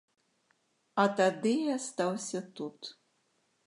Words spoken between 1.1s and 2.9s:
тады і астаўся тут.